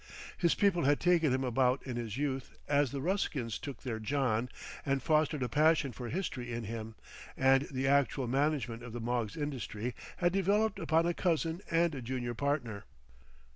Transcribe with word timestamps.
His 0.35 0.55
people 0.55 0.85
had 0.85 0.99
taken 0.99 1.31
him 1.31 1.43
about 1.43 1.85
in 1.85 1.95
his 1.95 2.17
youth 2.17 2.57
as 2.67 2.89
the 2.89 3.01
Ruskins 3.01 3.59
took 3.59 3.83
their 3.83 3.99
John 3.99 4.49
and 4.83 5.03
fostered 5.03 5.43
a 5.43 5.47
passion 5.47 5.91
for 5.91 6.09
history 6.09 6.51
in 6.51 6.63
him, 6.63 6.95
and 7.37 7.67
the 7.69 7.87
actual 7.87 8.27
management 8.27 8.81
of 8.81 8.93
the 8.93 8.99
Moggs' 8.99 9.37
industry 9.37 9.93
had 10.17 10.33
devolved 10.33 10.79
upon 10.79 11.05
a 11.05 11.13
cousin 11.13 11.61
and 11.69 11.93
a 11.93 12.01
junior 12.01 12.33
partner. 12.33 12.85